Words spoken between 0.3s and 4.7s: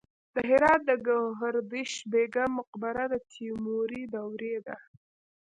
د هرات د ګوهردش بیګم مقبره د تیموري دورې